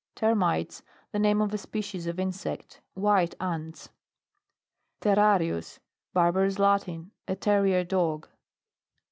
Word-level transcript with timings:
TERMITES. 0.15 0.81
The 1.11 1.19
name 1.19 1.43
of 1.43 1.53
a 1.53 1.59
species 1.59 2.07
of 2.07 2.19
insect. 2.19 2.81
White 2.95 3.35
ants. 3.39 3.89
TERRARIUS. 5.01 5.79
Barbarous 6.11 6.57
Latin. 6.57 7.11
A 7.27 7.35
terrier 7.35 7.83
dog. 7.83 8.27